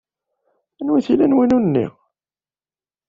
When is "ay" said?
0.99-1.03